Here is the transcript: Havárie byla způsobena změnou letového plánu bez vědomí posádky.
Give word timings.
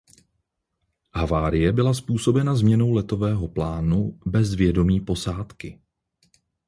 Havárie 1.13 1.71
byla 1.71 1.93
způsobena 1.93 2.55
změnou 2.55 2.91
letového 2.91 3.47
plánu 3.47 4.19
bez 4.25 4.55
vědomí 4.55 4.99
posádky. 5.01 5.79